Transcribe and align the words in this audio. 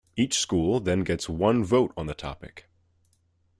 Each 0.15 0.39
school 0.39 0.79
then 0.79 1.01
gets 1.03 1.29
one 1.29 1.63
vote 1.63 1.91
on 1.95 2.07
the 2.07 2.15
topic. 2.15 2.67